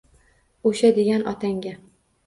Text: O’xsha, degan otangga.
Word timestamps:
O’xsha, 0.71 0.91
degan 0.97 1.27
otangga. 1.35 1.73